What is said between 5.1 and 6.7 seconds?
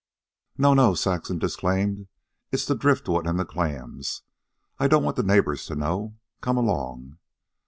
the neighbors to know. Come